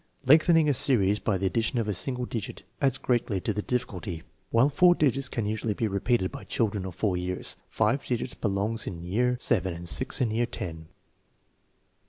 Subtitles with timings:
[0.25, 4.23] Lengthening a series by the addition of a single digit adds greatly to the difficulty.
[4.49, 8.79] While four digits can usually be repeated by children of 4 years, five digits belong
[8.87, 10.47] in year VII and six in yea.
[10.57, 10.77] 1 X.